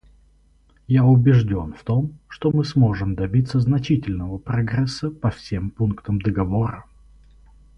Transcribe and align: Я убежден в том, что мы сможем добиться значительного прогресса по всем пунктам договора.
Я 0.87 1.03
убежден 1.05 1.73
в 1.75 1.83
том, 1.83 2.17
что 2.27 2.49
мы 2.49 2.65
сможем 2.65 3.13
добиться 3.13 3.59
значительного 3.59 4.39
прогресса 4.39 5.11
по 5.11 5.29
всем 5.29 5.69
пунктам 5.69 6.19
договора. 6.19 6.85